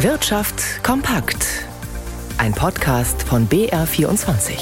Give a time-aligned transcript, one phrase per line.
[0.00, 1.64] Wirtschaft kompakt.
[2.36, 4.58] Ein Podcast von BR24.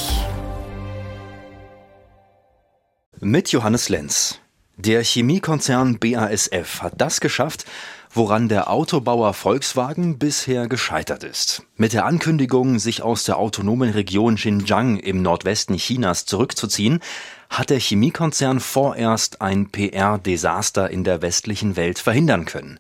[3.19, 4.39] Mit Johannes Lenz.
[4.77, 7.65] Der Chemiekonzern BASF hat das geschafft,
[8.15, 11.65] woran der Autobauer Volkswagen bisher gescheitert ist.
[11.77, 17.01] Mit der Ankündigung, sich aus der autonomen Region Xinjiang im Nordwesten Chinas zurückzuziehen,
[17.51, 22.79] hat der Chemiekonzern vorerst ein PR-Desaster in der westlichen Welt verhindern können.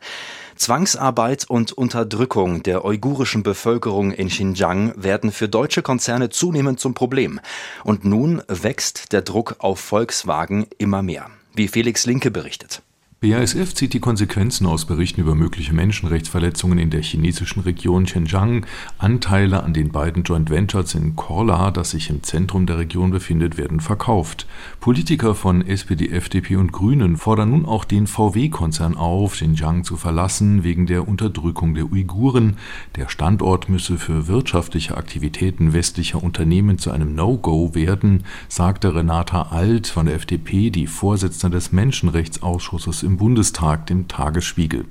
[0.56, 7.40] Zwangsarbeit und Unterdrückung der uigurischen Bevölkerung in Xinjiang werden für deutsche Konzerne zunehmend zum Problem.
[7.82, 12.82] Und nun wächst der Druck auf Volkswagen immer mehr, wie Felix Linke berichtet.
[13.24, 18.66] BASF zieht die Konsequenzen aus Berichten über mögliche Menschenrechtsverletzungen in der chinesischen Region Xinjiang.
[18.98, 23.56] Anteile an den beiden Joint Ventures in Korla, das sich im Zentrum der Region befindet,
[23.56, 24.46] werden verkauft.
[24.78, 30.62] Politiker von SPD, FDP und Grünen fordern nun auch den VW-Konzern auf, Xinjiang zu verlassen
[30.62, 32.58] wegen der Unterdrückung der Uiguren.
[32.96, 39.86] Der Standort müsse für wirtschaftliche Aktivitäten westlicher Unternehmen zu einem No-Go werden, sagte Renata Alt
[39.86, 44.84] von der FDP, die Vorsitzende des Menschenrechtsausschusses im Bundestag dem Tagesspiegel.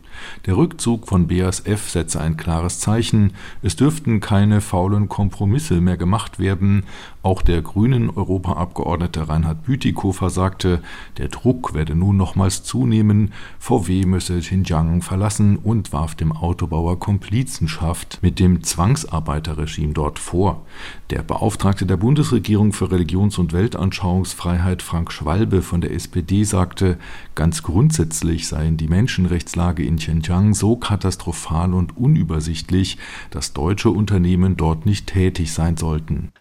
[0.46, 3.34] Der Rückzug von BASF setze ein klares Zeichen.
[3.62, 6.84] Es dürften keine faulen Kompromisse mehr gemacht werden.
[7.24, 10.82] Auch der grünen Europaabgeordnete Reinhard Bütikofer sagte,
[11.18, 13.32] der Druck werde nun nochmals zunehmen.
[13.60, 20.66] VW müsse Xinjiang verlassen und warf dem Autobauer Komplizenschaft mit dem Zwangsarbeiterregime dort vor.
[21.12, 26.98] Der Beauftragte der Bundesregierung für Religions- und Weltanschauungsfreiheit Frank Schwalbe von der SPD sagte,
[27.36, 32.98] ganz grundsätzlich seien die Menschenrechtslage in Xinjiang so katastrophal und unübersichtlich,
[33.30, 36.34] dass deutsche Unternehmen dort nicht tätig sein sollten.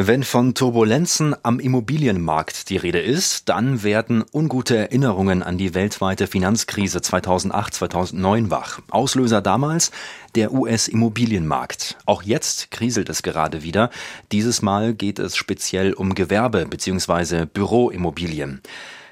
[0.00, 6.28] Wenn von Turbulenzen am Immobilienmarkt die Rede ist, dann werden ungute Erinnerungen an die weltweite
[6.28, 8.78] Finanzkrise 2008-2009 wach.
[8.90, 9.90] Auslöser damals
[10.36, 11.96] der US-Immobilienmarkt.
[12.06, 13.90] Auch jetzt kriselt es gerade wieder.
[14.30, 17.46] Dieses Mal geht es speziell um Gewerbe bzw.
[17.46, 18.62] Büroimmobilien.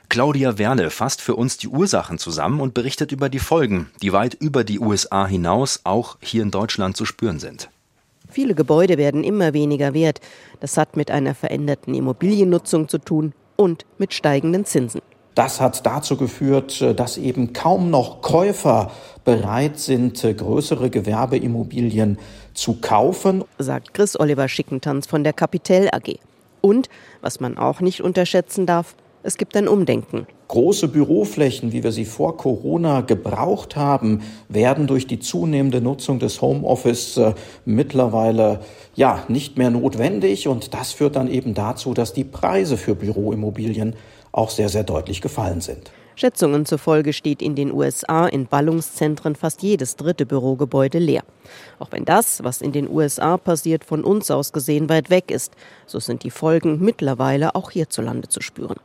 [0.08, 4.34] Claudia Werle fasst für uns die Ursachen zusammen und berichtet über die Folgen, die weit
[4.34, 7.70] über die USA hinaus auch hier in Deutschland zu spüren sind.
[8.28, 10.20] Viele Gebäude werden immer weniger wert.
[10.60, 15.00] Das hat mit einer veränderten Immobiliennutzung zu tun und mit steigenden Zinsen.
[15.34, 18.90] Das hat dazu geführt, dass eben kaum noch Käufer
[19.24, 22.18] bereit sind, größere Gewerbeimmobilien
[22.54, 26.18] zu kaufen, sagt Chris Oliver Schickentanz von der Capitel AG.
[26.62, 26.88] Und,
[27.20, 28.94] was man auch nicht unterschätzen darf,
[29.26, 30.26] es gibt ein Umdenken.
[30.48, 36.40] Große Büroflächen, wie wir sie vor Corona gebraucht haben, werden durch die zunehmende Nutzung des
[36.40, 37.34] Homeoffice äh,
[37.64, 38.60] mittlerweile
[38.94, 43.96] ja nicht mehr notwendig und das führt dann eben dazu, dass die Preise für Büroimmobilien
[44.30, 45.90] auch sehr sehr deutlich gefallen sind.
[46.14, 51.24] Schätzungen zufolge steht in den USA in Ballungszentren fast jedes dritte Bürogebäude leer.
[51.78, 55.52] Auch wenn das, was in den USA passiert, von uns aus gesehen weit weg ist,
[55.84, 58.76] so sind die Folgen mittlerweile auch hierzulande zu spüren.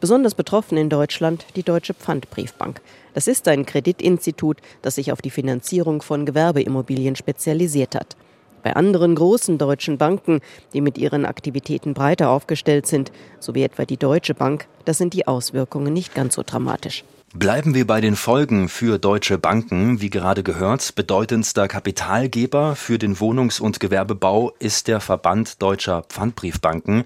[0.00, 2.80] Besonders betroffen in Deutschland die Deutsche Pfandbriefbank.
[3.14, 8.16] Das ist ein Kreditinstitut, das sich auf die Finanzierung von Gewerbeimmobilien spezialisiert hat.
[8.62, 10.40] Bei anderen großen deutschen Banken,
[10.72, 15.14] die mit ihren Aktivitäten breiter aufgestellt sind, so wie etwa die Deutsche Bank, da sind
[15.14, 17.04] die Auswirkungen nicht ganz so dramatisch.
[17.32, 20.00] Bleiben wir bei den Folgen für deutsche Banken.
[20.00, 27.04] Wie gerade gehört, bedeutendster Kapitalgeber für den Wohnungs- und Gewerbebau ist der Verband deutscher Pfandbriefbanken.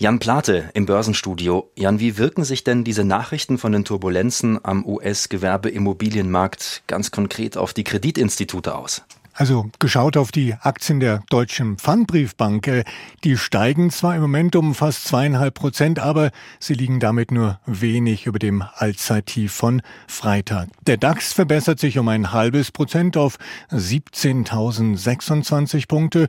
[0.00, 1.72] Jan Plate im Börsenstudio.
[1.74, 7.74] Jan, wie wirken sich denn diese Nachrichten von den Turbulenzen am US-Gewerbeimmobilienmarkt ganz konkret auf
[7.74, 9.02] die Kreditinstitute aus?
[9.38, 12.82] Also geschaut auf die Aktien der Deutschen Pfandbriefbank, äh,
[13.22, 18.26] die steigen zwar im Moment um fast zweieinhalb Prozent, aber sie liegen damit nur wenig
[18.26, 20.70] über dem Allzeittief von Freitag.
[20.88, 23.38] Der DAX verbessert sich um ein halbes Prozent auf
[23.70, 26.26] 17.026 Punkte.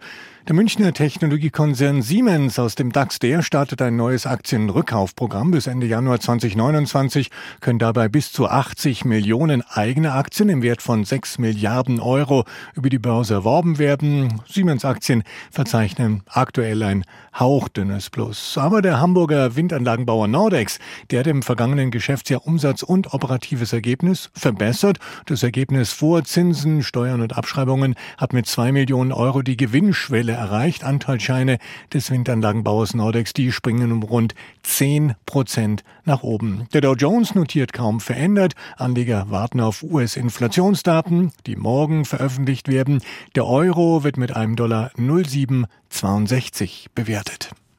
[0.48, 5.52] Der Münchner Technologiekonzern Siemens aus dem DAX, der startet ein neues Aktienrückkaufprogramm.
[5.52, 11.06] Bis Ende Januar 2029 können dabei bis zu 80 Millionen eigene Aktien im Wert von
[11.06, 12.46] 6 Milliarden Euro
[12.76, 14.42] über die Börse erworben werden.
[14.48, 17.06] Siemens-Aktien verzeichnen aktuell ein
[17.38, 18.58] hauchdünnes Plus.
[18.58, 20.80] Aber der Hamburger Windanlagenbauer Nordex,
[21.10, 25.00] der hat im vergangenen Geschäftsjahr Umsatz und operatives Ergebnis verbessert.
[25.26, 30.84] Das Ergebnis vor Zinsen, Steuern und Abschreibungen hat mit 2 Millionen Euro die Gewinnschwelle erreicht.
[30.84, 31.58] Anteilsscheine
[31.94, 36.68] des Windanlagenbauers Nordex, die springen um rund 10 Prozent nach oben.
[36.74, 38.54] Der Dow Jones notiert kaum verändert.
[38.78, 42.89] Anleger warten auf US-Inflationsdaten, die morgen veröffentlicht werden.
[43.36, 47.52] Der Euro wird mit einem Dollar 0,762 bewertet.